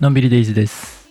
[0.00, 1.10] のんびりデイズです。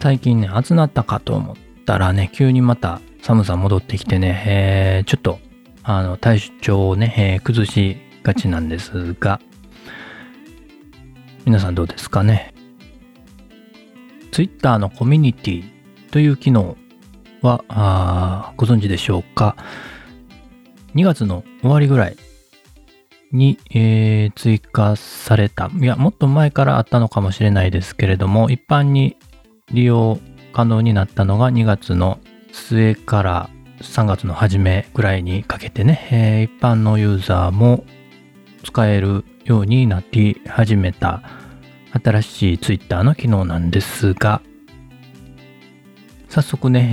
[0.00, 5.38] 最近ね、暑なったかと思ったらね、急にまた寒さ戻ってきてね、えーちょっと、
[5.82, 9.38] あの、体調をね、えー崩しがちなんですが、
[11.44, 12.54] 皆さんどうですかね
[14.32, 15.64] ？Twitter のコミュニティ
[16.10, 16.78] という機能
[17.42, 19.56] は、あご存知でしょうか
[20.94, 22.16] ？2月の終わりぐらい
[23.32, 25.70] に、えー追加された。
[25.78, 29.16] いや、もっと前からあったのかもしれないですけれども、一般に
[29.72, 30.18] 利用
[30.52, 32.18] 可能になったのが2月の
[32.52, 33.50] 末から
[33.80, 37.84] 3月の初めぐらいにかけてね、えー一般のユーザーも
[38.64, 41.22] 使えるようになって始めた
[42.02, 44.42] 新しい Twitter の機能なんですが、
[46.28, 46.90] 早速ね、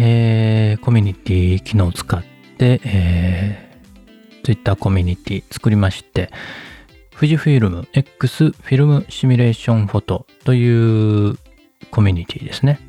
[0.71, 2.23] えーコミュニティ機能を使っ
[2.57, 3.72] て、え
[4.43, 6.29] Twitter コミュニティ作りまして、
[7.15, 11.37] 富士フィルム X フィルムシミュレーションフォトという
[11.91, 12.79] コミュニティですね。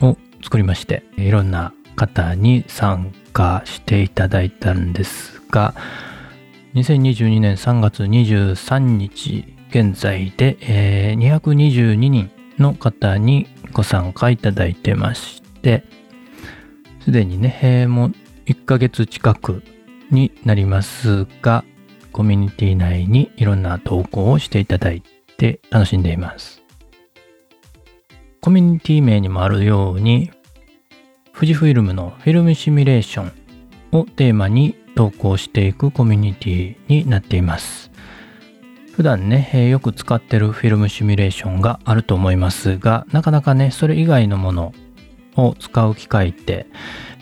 [0.00, 5.74] を作りまして、いろんな方に参加していただいたんですが、
[6.74, 15.84] 2022年3月23日現在で、えー222人の方にご参加いただいてまして、
[17.04, 18.14] すでにね、えーもう
[18.48, 19.62] 1ヶ月近く
[20.10, 21.64] になりますが、
[22.12, 25.02] コミュニティ内にいろんな投稿をしていただい
[25.36, 26.62] て楽しんでいます。
[28.40, 30.30] コミュニティ名にもあるように、
[31.34, 33.32] 富士フィルムのフィルムシミュレーション
[33.92, 37.90] をテーマに投稿していくコミュニティになっています。
[38.94, 44.72] 普段ね、えよく使ってるフィルムシミュレーションがあると思いますが、なかなかね、それ以外のもの
[45.36, 46.66] を使う機会って、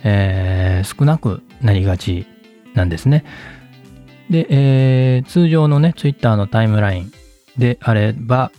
[0.05, 2.27] えー少なくなりがち
[2.75, 3.25] なんですね。
[4.30, 7.12] で、えー通常のね、Twitter のタイムライン
[7.56, 8.52] であれば、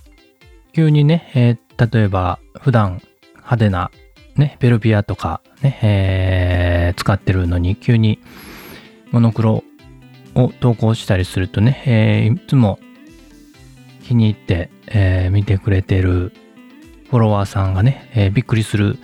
[0.73, 1.57] 急にね、えー
[1.93, 3.01] 例えば普段
[3.35, 3.91] 派手な
[4.35, 8.19] ね、ベルビアとかね、えー使ってるのに急に
[9.11, 9.63] モノクロ
[10.35, 12.79] を投稿したりするとね、えーいつも
[14.03, 16.33] 気に入って、えー見てくれてる
[17.09, 18.97] フォロワーさんがね、えーびっくりする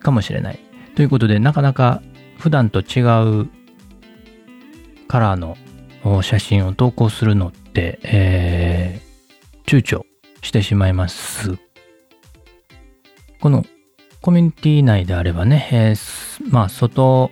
[0.00, 0.58] かもしれない。
[0.98, 2.02] ということで、なかなか
[2.38, 3.06] 普段と違
[3.42, 3.48] う
[5.06, 5.56] カラーの
[6.24, 9.08] 写真を投稿するのって、えー
[9.64, 10.02] 躊躇
[10.42, 11.56] してしまいます。
[13.40, 13.64] この
[14.22, 17.30] コミュニティ内であればね、えーまあ外、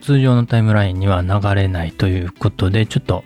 [0.00, 3.22] 通常のタイムラインには流れないということで、ちょっと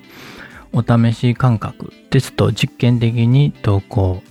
[0.74, 4.22] お試し感覚ですと実験的に投稿、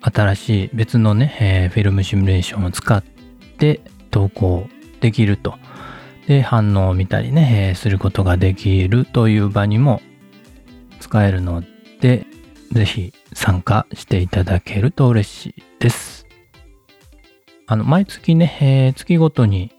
[0.00, 3.00] 新しい別のね、えーフィルムシミュレーションを使っ
[3.58, 3.80] て
[4.12, 4.68] 投稿
[5.00, 5.58] できると。
[6.28, 10.00] で、反応を見たりね、えーすることができるという場にも
[11.00, 11.64] 使えるの
[12.00, 12.26] で、
[12.70, 16.26] ぜひ参加していただけると嬉しいです。
[17.66, 19.72] あの、毎月ね、えー月ごとに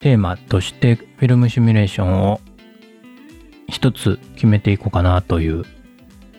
[0.00, 2.40] テーマとしてフィルムシミュレーションを
[3.68, 5.64] 一つ決めていこうかなという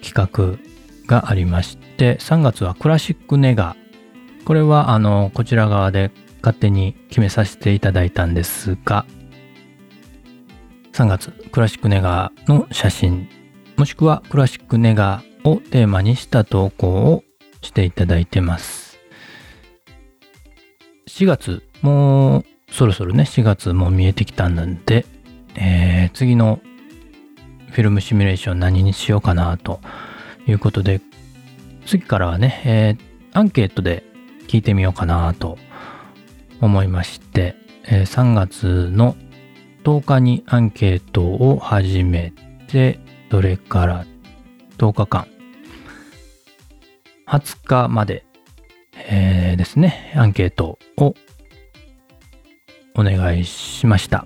[0.04, 0.60] 企画
[1.08, 3.76] がありまして、3月はクラシックネガ。
[4.44, 6.12] これはあの、こちら側で
[6.46, 9.08] 勝手に決めさせていただいたんですが、
[10.94, 13.28] 3月クラシックネガの写真、
[13.78, 17.24] もしくはクラシックネガをテーマにした投稿を
[17.64, 19.00] していただいてます。
[21.08, 25.08] 4月、もうそろそろね、4月も見えてきたんで、
[25.56, 26.60] えー次の
[27.72, 29.80] フィルムシミュレーション何にしようかなと
[30.48, 31.02] いうことで、
[31.88, 34.04] 次からはね、えーアンケートで
[34.48, 35.58] 聞いてみようかなと
[36.62, 37.56] 思いまして、
[37.88, 39.16] え3月の
[39.84, 42.34] 10日にアンケートを始め
[42.68, 43.00] て、
[43.30, 44.06] それから
[44.78, 45.28] 10日間、
[47.28, 48.26] 20日まで、
[49.08, 51.16] えーですね、アンケートを
[52.96, 54.26] お願いしました。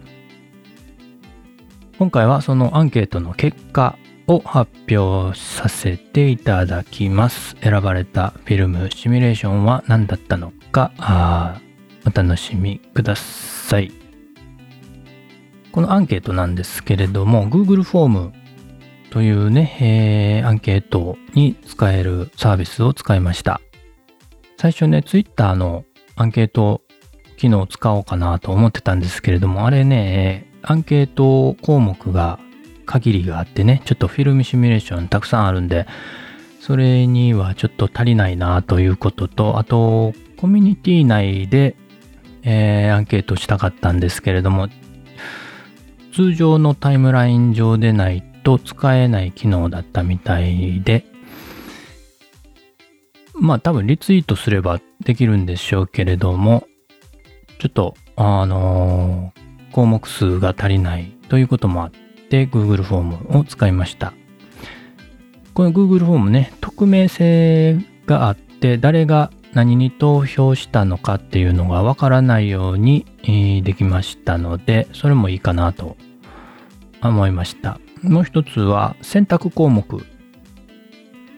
[1.98, 3.98] 今回はそのアンケートの結果
[4.28, 7.56] を発表させていただきます。
[7.62, 11.60] 選ばれたフィルムシミュレーションは何だったのか、あ
[12.06, 13.92] お楽しみください。
[15.72, 18.34] このアンケートなんですけれども、Google フォーム
[19.12, 19.78] というね、
[20.42, 23.62] えーアンケートに使えるサービスを使いました。
[24.58, 25.86] 最初ね、Twitter の
[26.16, 26.82] アンケート
[27.38, 32.40] 機能を使おうかなと思ってたんですけれども、あれね、アンケート項目が
[32.86, 35.88] 限りがあってね、ちょっとフィルムシミュレーションたくさんあるんで、
[36.60, 41.76] それにはちょっと足りないなということと、あと、コミュニティ内で、
[42.44, 44.68] えーアンケートしたかったんですけれども、
[46.14, 51.06] 通常のタイムライン上でないと使えない機能だったみたいで、
[53.34, 56.68] まあ多分リツイートすればできるんでしょうけれども、
[57.60, 61.92] ちょっと、あのー、項目数が足りないということもあっ
[62.30, 63.02] て Google フォー
[63.34, 64.14] ムを使いました。
[65.54, 75.98] この Google フォームね、匿名性があって誰が何に投票したのかっていうのがわからないようにえ、できましたので、それもいいかなと
[77.02, 77.80] 思いました。
[78.02, 80.06] もう一つは選択項目、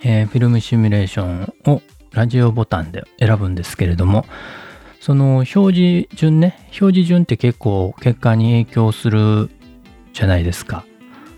[0.04, 1.82] えー、フィルムシミュレーションを
[2.12, 4.26] ラジオボタンで選ぶんですけれども、
[5.00, 9.50] その表示順ね、表示順って結構結果に影響する
[10.14, 10.86] じゃないですか。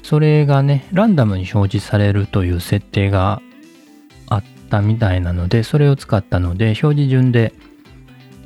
[0.02, 3.42] それがね、ランダムに表示されるという設定が
[4.74, 7.54] ったみたいなので、それを使ったので、表示順で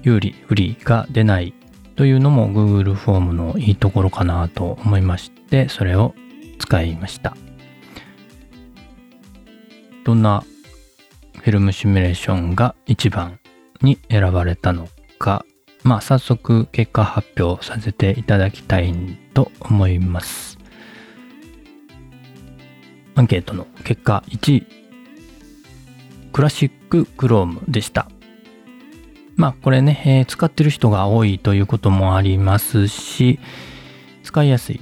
[0.03, 1.53] 有利、不利が出ない
[1.95, 6.13] というのも Google フォームのいいところかなと思いまして、それを
[6.59, 7.37] 使いました。
[10.03, 10.43] どんな
[11.35, 13.39] フィルムシミュレーションが一番
[13.81, 14.89] に選ばれたの
[15.19, 15.45] か、
[15.83, 18.93] まあ早速結果発表させていただきたい
[19.33, 20.57] と思います。
[23.15, 24.76] アンケートの結果1位、
[26.37, 28.11] クラシッククロームでした。
[29.37, 33.39] まあこれね、えー、使ってる人が多いということもありますし、
[34.21, 34.79] 使いやすい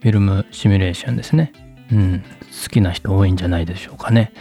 [0.00, 1.52] フィルムシミュレーションですね。
[1.90, 2.22] うん、
[2.62, 4.32] 好きな人多いんじゃないでしょうかね。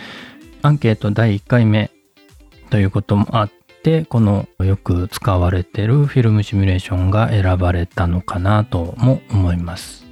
[0.61, 1.89] アンケート第1回目
[2.69, 10.05] ということもあって、このよく使われてるフィルムシミュレーションが選ばれたのかなとも思います。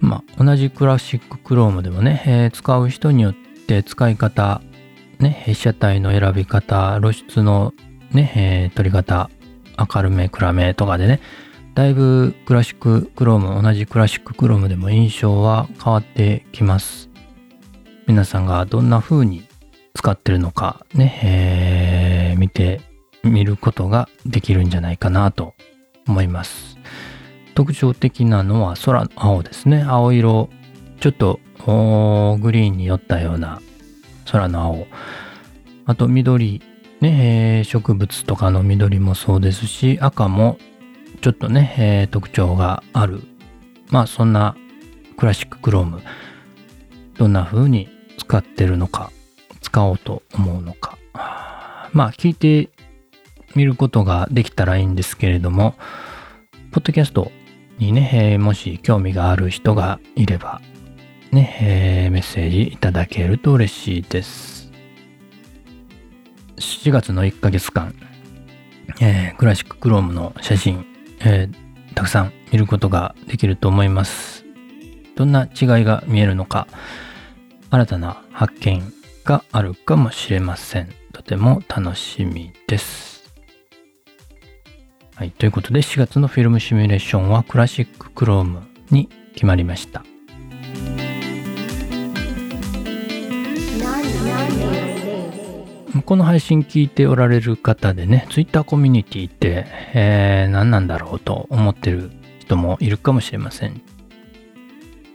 [0.00, 3.45] まあ、同じクラシッククロームでもね、えー、使う人によって
[3.86, 4.60] 使い方、
[5.18, 7.72] ね、被写体の選び方、露出の
[8.12, 9.30] ね、えー、撮り方、
[9.78, 11.20] 明るめ、暗めとかでね、
[11.74, 17.10] だいぶクラシッククローム、同じクラシッククロームでも印象は変わってきます。
[18.06, 19.46] 皆さんがどんな風に
[19.94, 22.80] 使ってるのかね、えー、見て
[23.24, 25.54] みることができるんじゃないかなと
[26.06, 26.78] 思います。
[27.54, 29.82] 特徴的なのは空の青ですね。
[29.82, 30.50] 青色、
[31.00, 31.40] ちょっと
[32.40, 33.60] グリーンに寄ったような
[34.30, 34.86] 空の青。
[35.84, 36.62] あと緑、
[37.00, 40.58] ね、えー、植物とかの緑もそうですし、赤も
[41.20, 43.22] ちょっとね、えー、特徴がある。
[43.90, 44.56] まあそんな
[45.16, 46.02] クラシッククローム。
[47.18, 47.88] どんな風に
[48.18, 49.10] 使ってるのか、
[49.62, 50.98] 使おうと思うのか。
[51.92, 52.68] まあ、聞いて
[53.54, 55.74] みることができたらいいんですけれども、
[56.72, 57.32] ポッドキャスト
[57.78, 60.60] にね、もし興味がある人がいれば、
[61.36, 64.72] ね、えー、メッセージいただけると嬉しいです。
[66.56, 67.94] 7月の1ヶ月間、
[69.02, 70.86] えー、クラシッククロームの写真、
[71.20, 74.46] えー、たくさん見ることができると思います。
[75.14, 76.68] どんな違いが見えるのか、
[77.68, 78.90] 新たな発見
[79.24, 80.88] があるかもしれません。
[81.12, 83.30] とても楽しみです。
[85.14, 85.32] はい。
[85.32, 90.02] ということで4月のフィルムシミュレーションはクラシッククロームに決まりました。
[96.06, 103.82] この配信聞いておられる方でね、Twitter コミュニティって、えー、何なんだろうと思ってる人もいるかもしれません。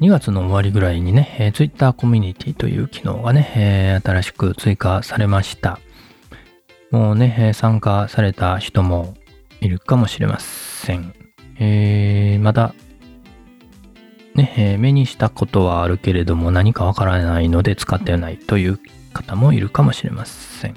[0.02, 5.80] 2月の終わりぐらいにね、えー、Twitter コミュニティという機能がね、えー、新しく追加されました。
[6.90, 9.14] もうね、参加された人も
[9.62, 11.14] いるかもしれません。
[11.58, 12.74] えー、まだ、
[14.36, 18.80] ね、目にしたことはあるけれども何かわからないので使ってないという
[19.12, 20.76] 方もいるかもしれません。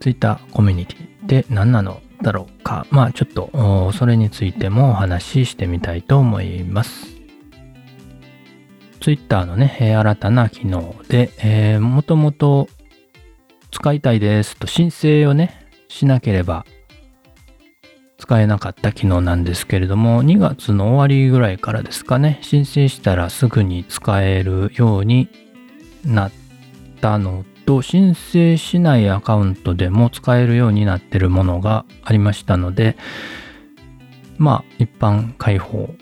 [0.00, 2.86] Twitter コミュニティで何なのだろうか。
[2.90, 7.06] まあちょっとそれについてもお話ししてみたいと思います。
[9.00, 12.68] Twitter のね、え、新たな機能で、えー、もともと
[13.70, 16.66] 使いたいですと申請をね、しなければ
[18.18, 25.28] 使えなかった機能なんですけれども、2月の終わりぐらいからですかね、申請したらすぐに使えるように
[26.04, 26.30] なっ
[27.00, 32.96] たのと、申請しないアカウントでも使えるようになってるものがありましたので、
[34.38, 35.94] まあ、一般開放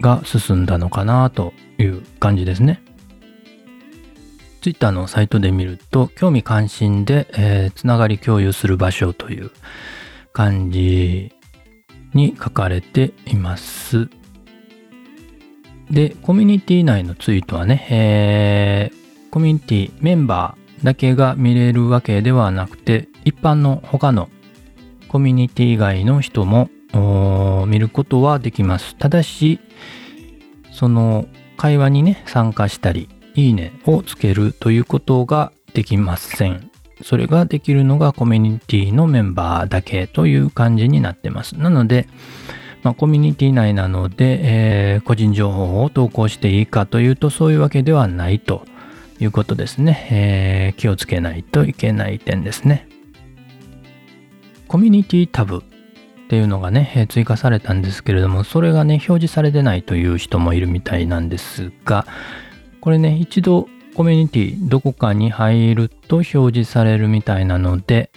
[0.00, 2.82] が進んだのかなという感じですね。
[4.62, 9.50] Twitter のサイトで見ると、興味関心で、えー、つながり共有する場所という
[10.32, 11.32] 感じ
[12.14, 14.08] に書かれています。
[15.90, 19.01] で、コミュニティ内のツイートはね、えー、
[19.32, 24.28] コミュニティメンバーだけが見れるわけではなくて、一般の他の
[25.08, 26.68] コミュニティ以外の人も
[27.66, 28.94] 見ることはできます。
[28.96, 29.58] ただし、
[30.70, 31.24] その
[31.56, 36.70] 会話にね、参加したり、いいねをつけるということができません。
[37.02, 41.58] それができるのがコミュニティのメンバーだけという感じになってます。
[41.58, 42.06] なので、
[42.82, 48.66] まあ、コミュニティ内なので、えー、個人情報を投稿していいかというとそういうわけではないと
[49.22, 50.08] いうことですね。
[50.10, 52.88] えー、気をつけないといけない点ですね。
[54.66, 55.62] コミュニティタブっ
[56.28, 62.06] ていうのがね、追加されたんですけれども、それがね、表示されてないという人もいるみたいなんですが、
[62.80, 68.10] これね、一度コミュニティどこかに入ると表示されるみたいなので、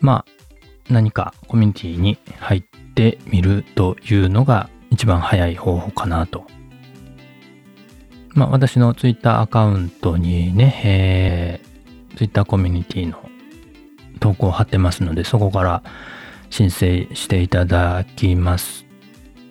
[0.00, 2.62] まあ、何かコミュニティに入っ
[2.94, 6.46] てみるというのが一番早い方法かなと。
[8.36, 13.18] まあ、私の Twitter アカウントにね、えー、Twitter コミュニティの
[14.20, 15.82] 投稿を貼ってますので、そこから
[16.50, 18.84] 申請していただきます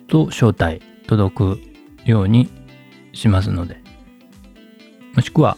[0.06, 1.60] と、招待届く
[2.04, 2.48] ように
[3.12, 3.82] しますので、
[5.14, 5.56] もしくは、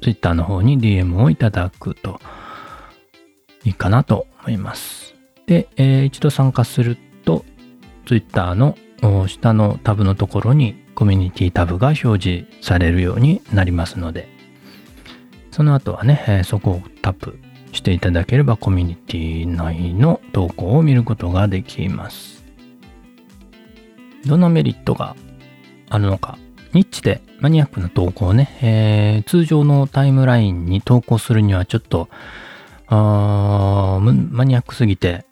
[0.00, 2.20] Twitter の方に DM をいただくと
[3.64, 5.16] いいかなと思います。
[5.46, 7.44] で、えー、一度参加すると、
[8.06, 14.28] Twitter の下のタブのところにコミュニティタブが表示されるようになりますので、
[15.50, 17.38] その後はね、そこをタップ
[17.72, 22.44] していただければコミュニティ内の投稿を見ることができます。
[24.26, 25.16] どんなメリットが
[25.88, 26.38] あるのか。
[26.72, 32.08] ニッチでマニアックな投稿をね、えー、通常のタイムラインに投稿するにはちょっと、
[32.90, 35.24] マニアックすぎて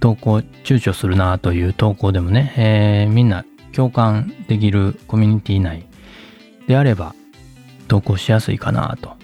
[0.00, 5.86] 投稿躊躇するなという投稿でもね、えー、みんな共感できるコミュニティ内
[6.66, 7.14] であれば
[7.88, 9.16] 投稿しやすいかなと。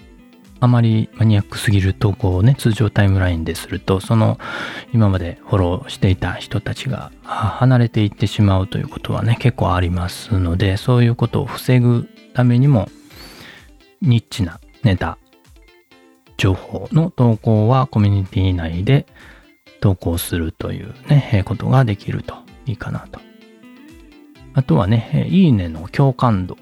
[0.59, 4.39] あまりマニアックすぎる投稿をね、通常タイムラインですると、その
[4.93, 12.87] 今までフォローしていた人たちが離れていってしまうということはね、結構ありますので、そういうことを防ぐためにも、
[14.01, 15.17] ニッチなネタ、
[16.37, 19.05] 情報の投稿はコミュニティ内で
[19.83, 22.35] 投稿するというね、ことができると
[22.65, 23.19] いいかなと。
[24.53, 26.57] あとはね、いいねの共感度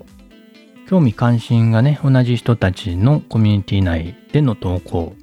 [0.89, 5.13] 興味関心がね、同じ人たちのコミュニティ内での投稿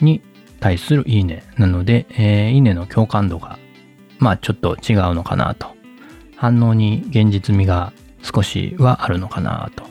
[0.00, 0.22] に
[0.60, 3.58] 対するいいねなので、えー、いいねの共感度が、
[4.18, 5.74] まあちょっと違うのかなと。
[6.36, 7.92] 反応に現実味が
[8.22, 9.84] 少しはあるのかなと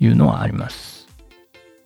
[0.00, 1.06] いうのはあります。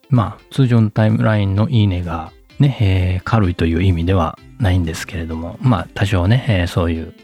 [0.09, 7.14] まあ通常のタイムラインのいいねがね、えー、軽いという意味ではないんですけれども、まあ多少ね、えー、そういう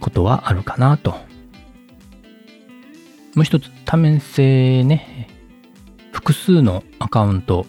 [0.00, 1.14] ことはあるかなと
[3.34, 5.28] もう一つ多面性ね、
[6.12, 7.66] 複数のアカウント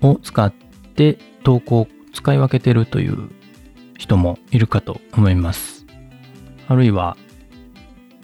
[0.00, 3.28] を使って投稿を使い分けてるという
[3.98, 5.84] 人もいるかと思います。
[6.68, 7.18] あるいは、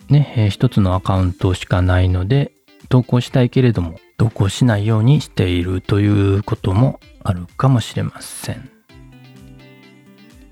[0.09, 2.53] ね、一つのアカウントしかないので、
[2.89, 8.71] 投稿したいけれども、投稿しないようにしているということもあるかもしれません。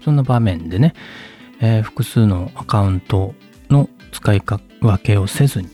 [0.05, 0.93] そんな場面でね、
[1.61, 3.33] えー、複数のアカウント
[3.69, 5.69] の使い分けをせずに、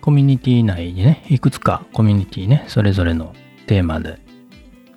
[0.00, 3.34] コミュニティ内にね、いくつかコミュニティね、それぞれの
[3.66, 4.18] テーマで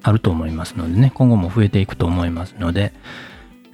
[0.02, 2.94] あると思いますのでね、今後も増えていくと思いますので、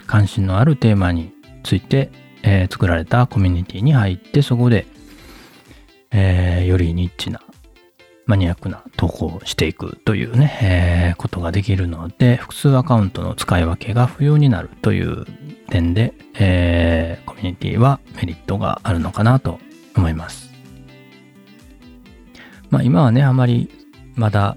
[0.08, 2.10] 関心のあるテーマについて、
[2.42, 4.88] えー、作られたコミュニティに入って、そこで、
[6.10, 7.42] えー、よりニッチな
[8.32, 15.26] マニアックな投稿をしていくというね、えー、ことができるので、複数アカウントの使い分けが不要になるという
[15.70, 19.60] 点で、えー、コミュニティはメリットがあるのかなと
[19.98, 20.50] 思います。
[22.70, 23.70] まあ今はね、あまり
[24.16, 24.56] まだ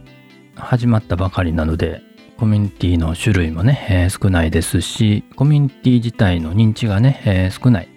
[0.54, 2.00] 始まったばかりなので、
[2.38, 7.88] コミュニティの種類もね、えー、少ないですし、コミュニティ自体の認知がね、えー、少ない、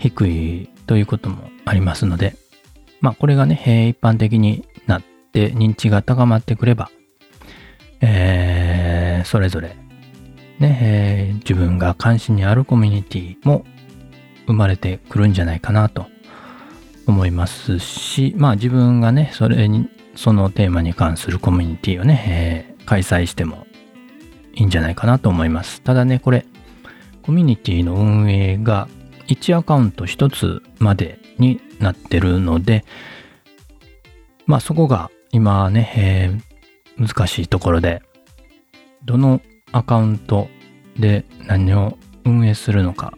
[0.00, 2.34] 低いということもありますので、
[3.00, 4.64] まあこれがね、えー、一般的に
[5.30, 6.90] って認知が高まってくれば、
[8.00, 9.76] えー、それぞれ
[10.58, 13.64] ね、えー、自分が関心にあるコミュニティも
[14.46, 16.06] 生まれてくるんじゃないかなと
[17.06, 23.66] 思いますし、まあ自分がね、それに、そのテーマに関するコミュニティをね、えー、開催しても
[24.54, 25.80] いいんじゃないかなと思います。
[25.82, 26.44] ただね、これ、
[27.22, 28.88] コミュニティの運営が
[29.28, 32.84] 1アカウント1つまでになってるので、
[34.46, 38.02] まあそこが今ね、えー、難しいところで、
[39.04, 39.40] どの
[39.72, 40.48] アカウント
[40.98, 43.14] で何を運営するのか、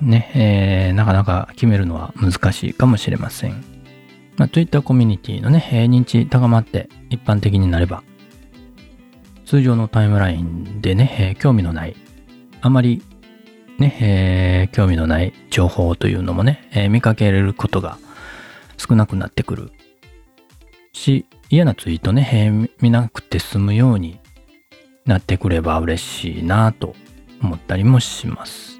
[0.00, 3.62] ね、えー、なかなか決めるのは難しいかもしれません。
[4.36, 8.02] まあ、Twitter コミュニティのね、認知高まって一般的になれば、
[9.44, 11.96] 通常のタイムラインでね、えー、興味のない、
[12.60, 13.02] あまり
[13.78, 17.98] ね、興味のない情報というのもね、え見かけられることが
[18.76, 19.72] 少なくなってくる
[20.98, 24.18] し、嫌なツイートね、見なくて済むように
[25.06, 26.94] なってくれば嬉しいなと
[27.40, 28.78] 思ったりもします。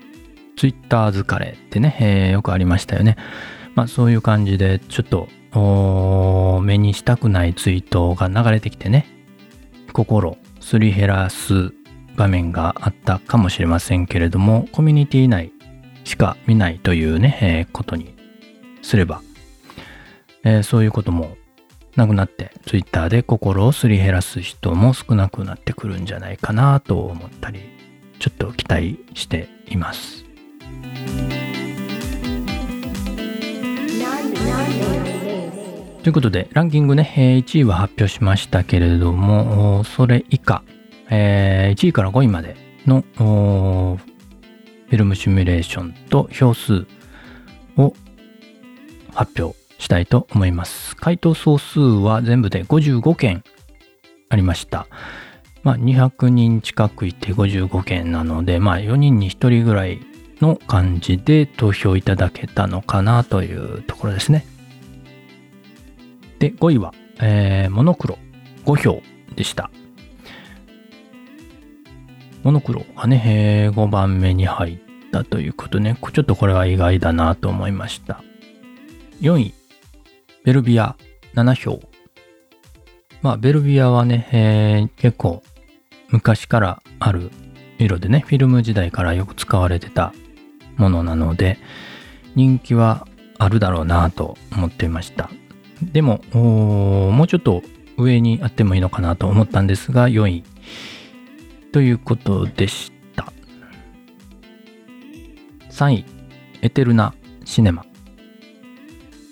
[0.57, 3.17] ツイッター疲れってね、えーよくありましたよね。
[3.75, 5.29] まあそういう感じで、ちょっと
[6.63, 9.07] 目にしたくないツイートが流れてきてね、
[9.93, 11.73] 心すり減らす
[12.17, 15.53] 場面があったかもしれませんけれども、コミュニティ内
[16.05, 18.15] しか見ないというね、えーことに
[18.83, 19.23] すれば、
[20.45, 21.38] えーそういうことも
[21.99, 27.61] なくなって、ツイッターで心をすり減らす人も少なくなってくるんじゃないかなと思ったり、
[28.19, 30.25] ちょっと期待しています。
[36.03, 37.13] ということで、ランキングね、
[37.45, 40.63] 1位は発表しましたけれども、それ以下、
[41.11, 46.87] 1位から5位までのフィルムシミュレーションと票数
[47.77, 47.93] を
[49.13, 50.97] 発表したいと思います。
[50.97, 53.43] 回答総数は全部で55件
[54.29, 54.87] ありました。
[55.63, 60.01] まあ、200人近くいて55件なので、まあ、4人に1人ぐらい
[60.41, 64.45] の感じで投票いただけたのかなというところですね。
[66.39, 68.19] で、5位は、えーモノクロ
[68.65, 69.03] 5票
[69.35, 69.71] でした。
[72.45, 74.79] モノクロがね、えー5番目に入っ
[75.11, 78.23] たということね、ちょっとこれは意外だなと思いました。
[79.21, 79.55] 4位、
[80.49, 80.97] ベルビア
[81.35, 81.79] 7票。
[83.21, 85.43] まあ、ベルビアはね、えー結構
[86.09, 87.31] 昔からある
[87.79, 90.15] 色でね、フィルム時代からよく使われてた
[90.79, 91.59] ものなので、
[92.35, 95.29] 人気はあるだろうなと思っていました。
[95.83, 97.63] でも、もうちょっと
[97.99, 100.45] 上にあってもいいのかなと思ったんですが、4位
[101.73, 103.31] ということでした。
[105.71, 106.05] 3位、
[106.63, 107.13] エテルナ
[107.45, 107.85] シネマ。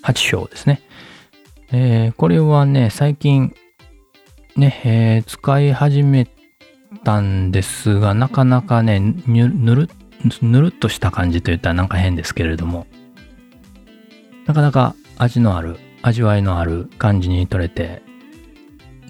[0.03, 0.83] 8票ですね。
[1.71, 3.53] えーこれはね、最近、
[4.55, 6.27] ね、えー使い始め
[7.03, 9.89] たんですが、なかなかね、ぬる
[10.41, 12.87] ぬるっとした感じといったらなんか変ですけれども、
[14.45, 18.01] なかなか味のある、味わいのある感じに取れて、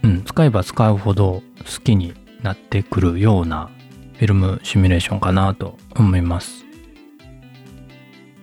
[0.04, 3.70] うん、使えば使うほど好きになってくるような
[4.16, 6.66] フィルムシミュレーションかなと思います。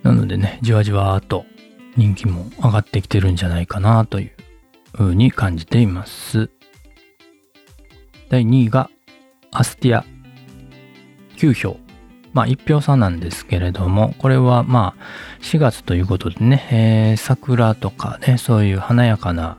[0.05, 1.47] なのでね、じわじわーっと
[1.97, 4.33] 人気も上がってきてるんじゃないかなという
[4.93, 6.51] 風に感じています。
[8.29, 8.91] 第2位が
[9.53, 10.05] アスティア
[11.37, 11.77] 9票。
[12.33, 15.03] まあ1票差なんですけれども、これはまあ
[15.43, 19.59] 4月ということでね、えー桜とかね、そういう華やかな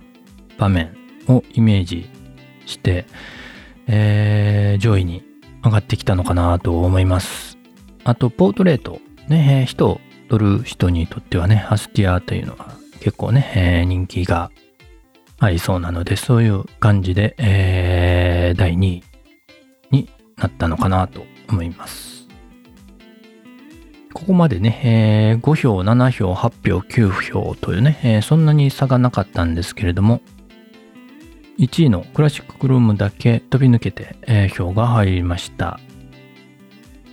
[0.58, 0.93] 場面
[1.28, 2.10] をイメージ
[2.65, 3.06] して、
[3.88, 5.24] えー上位に
[5.63, 7.58] 上がってきたのかなと思います。
[8.04, 9.00] あと、ポートレート。
[9.30, 14.51] ね、人撮る人にとってはね、アスティアというのは結構ね、えー人気が
[15.39, 19.03] ありそうなので、そういう感じで、えー第2位
[19.91, 22.27] になったのかなと思います。
[24.13, 30.21] ここまでね、えー5票、7票、8票、9票というね、えーそんなに差がなかったんですけれども、
[31.59, 35.79] 1位のクラシッククロームだけ飛び抜けて、えー票が入りました。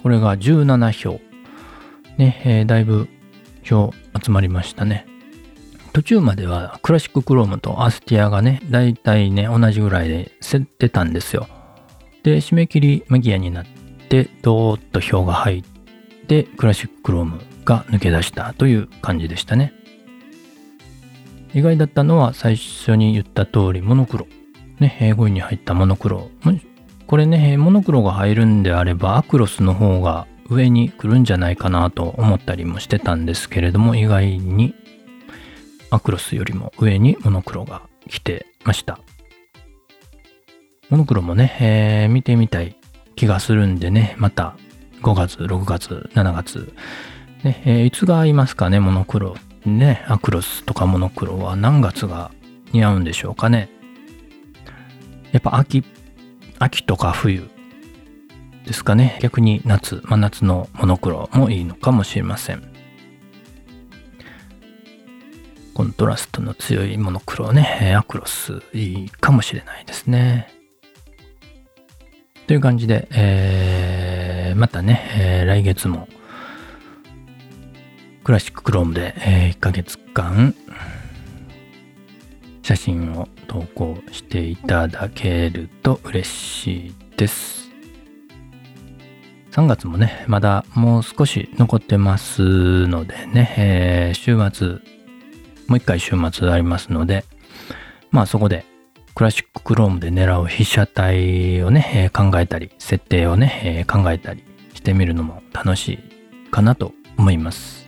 [0.03, 1.21] これが17票。
[2.19, 3.09] ね、えーだいぶ
[3.63, 5.07] 票集まりましたね。
[5.93, 11.49] 途中まではクラシッククロームとアスティアがね、だいたいね、同じぐらいで競ってたんですよ。
[12.23, 13.67] で、締め切り間際になっ
[14.09, 15.63] て、ドーッと票が入っ
[16.27, 19.75] て、クラシッククロームが抜け出したという感じでしたね。
[21.55, 24.27] 意外だったのは最初に言った通りモノクロ。
[24.81, 26.31] ね、5位に入ったモノクロ。
[27.07, 34.75] これね、モノクロが入るんであればアクロスの方が上に来るんじゃないかなと思ったりもしてたんですけれども、意外に
[35.91, 38.99] アクロスよりも上にモノクロが来てました。
[40.91, 42.77] モノクロもね、えー見てみたい
[43.17, 44.57] 気がするんでね、また
[45.03, 46.73] 5月、6月、7月、
[47.45, 49.37] ね、えーいつが合いますかね、モノクロ。
[49.65, 52.33] ね、アクロスとかモノクロは何月が
[52.73, 53.69] 似合うんでしょうかね。
[55.31, 55.85] やっぱ秋、
[56.59, 57.49] 秋とか冬
[58.67, 59.19] ですかね。
[59.21, 62.63] 逆に夏、真夏のモノクロもいいのかもしれません。
[65.75, 70.53] コントラストの強いモノクロね、アクロスいいかもしれないですね。
[72.47, 76.09] という感じで、えーまたね、えー来月も
[78.23, 80.55] クラシッククロームで、え1ヶ月間
[82.63, 87.62] 写真を投稿していただけると嬉しいです。
[89.53, 94.69] 3月もね、まだもう少し残ってますのでね、えー、週末、
[95.69, 97.27] もう一回週末ありますので、
[98.11, 98.65] まあそこで
[99.15, 105.99] クラシッククロームで狙う被写体をね、えー、考えたり、設定をね、えー、考えたりしてみるのも楽し
[106.47, 107.87] いかなと思います。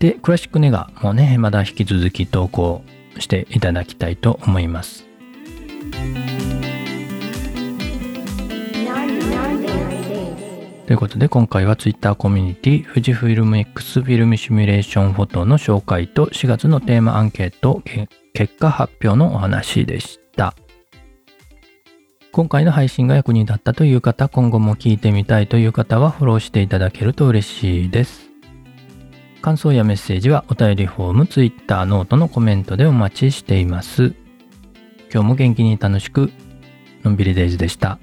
[0.00, 2.82] で、クラシックネガもね、まだ引き続き投稿
[3.20, 5.06] していただきたいと思います。
[10.90, 17.80] ということで今回は Twitter コミュニティ富士フィルム X フィルムシミュレーションフォトの紹介と4月のテーマアンケート
[18.34, 20.56] 結果発表のお話でした。
[22.32, 28.28] 今回の配信が役に立ったという方、今後も聞いてみたいという方はフォローしていただけると嬉しいです。
[29.42, 34.12] 感想やメッセージはお便りフォーム、Twitter、ノートのコメントでお待ちしています。
[35.14, 36.32] 今日も元気に楽しく、
[37.04, 38.00] のんびりデイズでした。